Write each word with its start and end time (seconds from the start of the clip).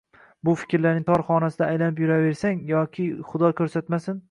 shu 0.47 0.53
fikrlarning 0.61 1.05
tor 1.09 1.23
xonasida 1.27 1.67
aylanib 1.67 2.01
yuraversang 2.05 2.65
yoki 2.73 3.09
xudo 3.31 3.55
ko‘rsatmasin 3.63 4.19